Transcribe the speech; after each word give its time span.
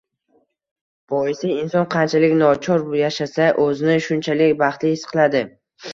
Boisi 1.13 1.51
inson 1.65 1.85
qanchalik 1.95 2.35
nochor 2.41 2.87
yashasa, 3.01 3.51
o`zini 3.67 3.99
shunchalik 4.07 4.57
baxtli 4.63 4.95
his 4.95 5.09
qiladi 5.13 5.45